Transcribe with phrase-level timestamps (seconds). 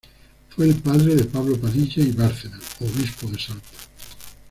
[0.49, 3.69] Fue el padre de Pablo Padilla y Bárcena, obispo de Salta.